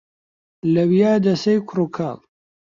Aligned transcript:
لەویا 0.73 1.13
دەسەی 1.25 1.57
کوڕ 1.67 1.77
و 1.83 1.87
کاڵ 1.95 2.17